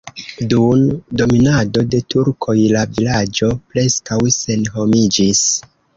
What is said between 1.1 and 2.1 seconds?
dominado de